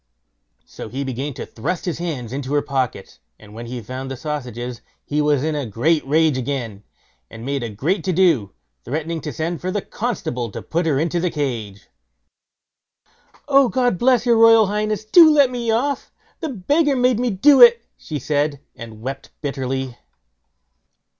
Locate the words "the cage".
11.19-11.87